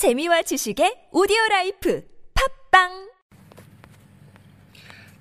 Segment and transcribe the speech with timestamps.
[0.00, 2.02] 재미와 지식의 오디오 라이프
[2.72, 3.10] 팝빵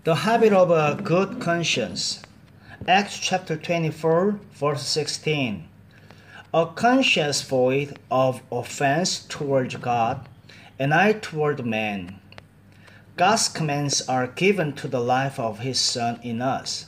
[0.06, 2.22] The habit of a good conscience.
[2.88, 5.68] Acts chapter 24, verse 16.
[6.54, 10.30] A conscience void of offense toward God
[10.80, 12.22] and I toward man.
[13.18, 16.86] God's commands are given to the life of His Son in us.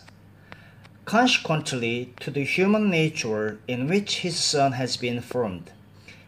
[1.03, 5.71] Consequently, to the human nature in which His Son has been formed.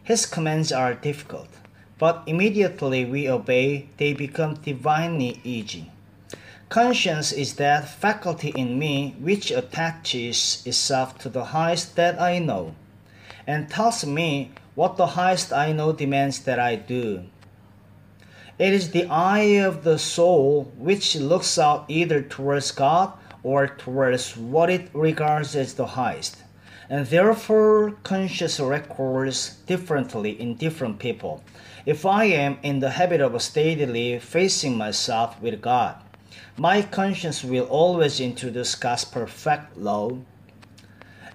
[0.04, 1.48] His commands are difficult,
[1.98, 5.90] but immediately we obey, they become divinely easy.
[6.68, 12.74] Conscience is that faculty in me which attaches itself to the highest that I know,
[13.46, 17.24] and tells me what the highest I know demands that I do.
[18.58, 24.36] It is the eye of the soul which looks out either towards God or towards
[24.36, 26.36] what it regards as the highest,
[26.88, 31.42] and therefore conscience records differently in different people.
[31.86, 35.96] If I am in the habit of steadily facing myself with God,
[36.56, 40.18] my conscience will always introduce God's perfect law,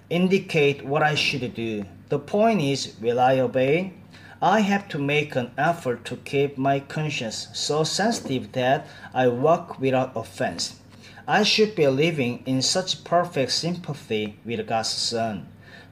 [0.09, 1.85] indicate what I should do.
[2.09, 3.93] The point is, will I obey?
[4.41, 9.79] I have to make an effort to keep my conscience so sensitive that I walk
[9.79, 10.79] without offense.
[11.29, 15.47] I should be living in such perfect sympathy with God's Son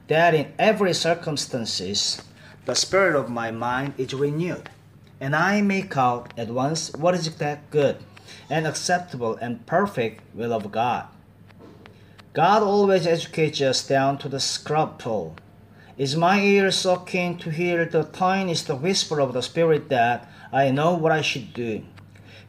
[0.08, 2.20] that in every circumstances
[2.64, 4.68] the spirit of my mind is renewed,
[5.20, 7.98] and I make out at once what is that good
[8.50, 11.06] and acceptable and perfect will of God.
[12.32, 15.36] God always educates us down to the scrub toe.
[15.96, 20.72] Is my ear so keen to hear the tiniest whisper of the Spirit that I
[20.72, 21.84] know what I should do?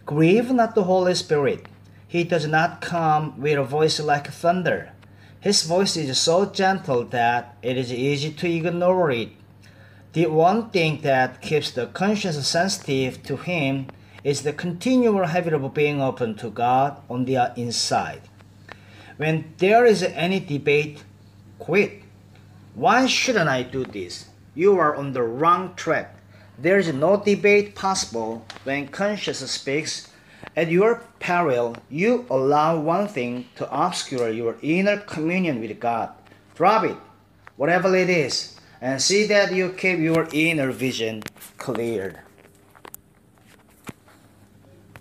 [0.08, 1.68] Grieve not the Holy Spirit.
[2.10, 4.94] He does not come with a voice like thunder.
[5.40, 9.30] His voice is so gentle that it is easy to ignore it.
[10.14, 13.88] The one thing that keeps the conscience sensitive to Him
[14.24, 18.24] is the continual habit of being open to God on the inside.
[19.18, 21.04] When there is any debate,
[21.60, 22.02] quit.
[22.74, 24.30] Why shouldn't I do this?
[24.56, 26.16] You are on the wrong track.
[26.58, 30.09] There is no debate possible when conscience speaks.
[30.56, 36.10] At your peril, you allow one thing to obscure your inner communion with God.
[36.56, 36.98] Drop it,
[37.56, 41.24] whatever it is, and see that you keep your inner vision
[41.58, 42.20] cleared.